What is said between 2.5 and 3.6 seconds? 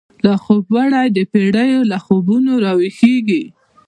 را وښیږیږی